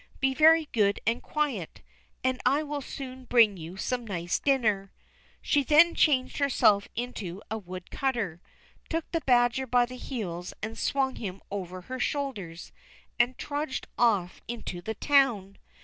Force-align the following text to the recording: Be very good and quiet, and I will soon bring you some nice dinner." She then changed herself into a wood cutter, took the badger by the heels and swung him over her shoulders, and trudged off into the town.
Be 0.19 0.33
very 0.33 0.65
good 0.71 0.99
and 1.05 1.21
quiet, 1.21 1.81
and 2.23 2.41
I 2.43 2.63
will 2.63 2.81
soon 2.81 3.25
bring 3.25 3.55
you 3.55 3.77
some 3.77 4.07
nice 4.07 4.39
dinner." 4.39 4.91
She 5.43 5.63
then 5.63 5.93
changed 5.93 6.39
herself 6.39 6.87
into 6.95 7.39
a 7.51 7.59
wood 7.59 7.91
cutter, 7.91 8.41
took 8.89 9.11
the 9.11 9.21
badger 9.21 9.67
by 9.67 9.85
the 9.85 9.97
heels 9.97 10.55
and 10.63 10.75
swung 10.75 11.17
him 11.17 11.39
over 11.51 11.81
her 11.81 11.99
shoulders, 11.99 12.71
and 13.19 13.37
trudged 13.37 13.85
off 13.95 14.41
into 14.47 14.81
the 14.81 14.95
town. 14.95 15.59